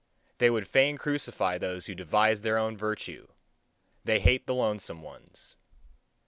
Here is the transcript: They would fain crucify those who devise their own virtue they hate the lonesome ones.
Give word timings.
They 0.39 0.49
would 0.49 0.67
fain 0.67 0.97
crucify 0.97 1.59
those 1.59 1.85
who 1.85 1.93
devise 1.93 2.41
their 2.41 2.57
own 2.57 2.75
virtue 2.75 3.27
they 4.03 4.19
hate 4.19 4.47
the 4.47 4.55
lonesome 4.55 5.03
ones. 5.03 5.57